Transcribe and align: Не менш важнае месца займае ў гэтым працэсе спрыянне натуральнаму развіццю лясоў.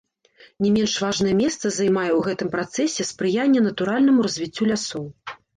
Не 0.65 0.69
менш 0.77 0.95
важнае 1.03 1.33
месца 1.41 1.65
займае 1.75 2.07
ў 2.13 2.19
гэтым 2.29 2.47
працэсе 2.55 3.07
спрыянне 3.13 3.61
натуральнаму 3.69 4.19
развіццю 4.31 4.63
лясоў. 4.73 5.05